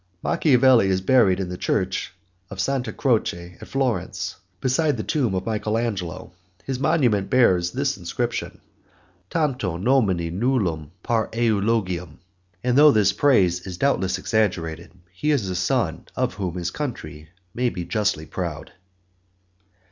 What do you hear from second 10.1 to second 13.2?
nullum par eulogium." And though this